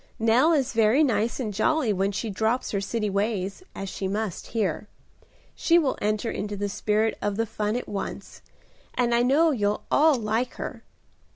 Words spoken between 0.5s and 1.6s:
is very nice and